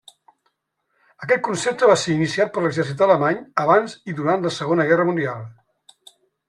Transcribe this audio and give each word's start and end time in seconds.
Aquest 1.25 1.43
concepte 1.49 1.91
va 1.91 1.97
ser 2.05 2.15
iniciat 2.15 2.51
per 2.55 2.65
l'exèrcit 2.65 3.05
alemany 3.09 3.39
abans 3.67 3.97
i 4.13 4.19
durant 4.23 4.45
la 4.49 4.55
Segona 4.61 4.93
Guerra 4.93 5.11
Mundial. 5.13 5.49